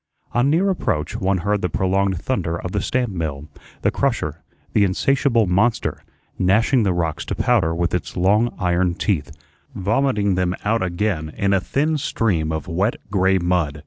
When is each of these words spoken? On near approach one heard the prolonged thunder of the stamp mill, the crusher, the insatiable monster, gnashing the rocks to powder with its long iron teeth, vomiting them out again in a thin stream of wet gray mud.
On 0.31 0.49
near 0.49 0.71
approach 0.71 1.15
one 1.21 1.37
heard 1.45 1.61
the 1.61 1.69
prolonged 1.69 2.19
thunder 2.19 2.59
of 2.59 2.71
the 2.71 2.81
stamp 2.81 3.11
mill, 3.11 3.47
the 3.83 3.91
crusher, 3.91 4.41
the 4.73 4.83
insatiable 4.83 5.45
monster, 5.45 6.03
gnashing 6.39 6.81
the 6.81 6.91
rocks 6.91 7.23
to 7.25 7.35
powder 7.35 7.75
with 7.75 7.93
its 7.93 8.17
long 8.17 8.51
iron 8.57 8.95
teeth, 8.95 9.31
vomiting 9.75 10.33
them 10.33 10.55
out 10.65 10.81
again 10.81 11.31
in 11.37 11.53
a 11.53 11.59
thin 11.59 11.99
stream 11.99 12.51
of 12.51 12.67
wet 12.67 12.95
gray 13.11 13.37
mud. 13.37 13.79